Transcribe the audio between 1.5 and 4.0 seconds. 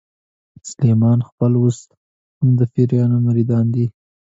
اوس هم د پیرانو مریدان دي.